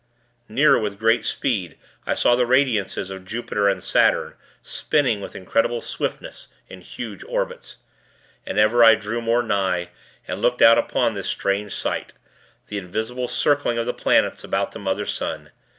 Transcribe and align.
nearer 0.49 0.79
with 0.79 0.97
great 0.97 1.23
speed. 1.23 1.77
I 2.07 2.15
saw 2.15 2.35
the 2.35 2.47
radiances 2.47 3.11
of 3.11 3.23
Jupiter 3.23 3.69
and 3.69 3.83
Saturn, 3.83 4.33
spinning, 4.63 5.21
with 5.21 5.35
incredible 5.35 5.79
swiftness, 5.79 6.47
in 6.67 6.81
huge 6.81 7.23
orbits. 7.25 7.77
And 8.43 8.57
ever 8.57 8.83
I 8.83 8.95
drew 8.95 9.21
more 9.21 9.43
nigh, 9.43 9.89
and 10.27 10.41
looked 10.41 10.63
out 10.63 10.79
upon 10.79 11.13
this 11.13 11.27
strange 11.29 11.75
sight 11.75 12.13
the 12.65 12.79
visible 12.79 13.27
circling 13.27 13.77
of 13.77 13.85
the 13.85 13.93
planets 13.93 14.43
about 14.43 14.71
the 14.71 14.79
mother 14.79 15.05
sun. 15.05 15.51